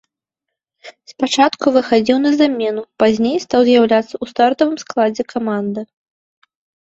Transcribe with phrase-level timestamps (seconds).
[1.11, 5.81] Спачатку выхадзіў на замену, пазней стаў з'яўляцца ў стартавым складзе каманды.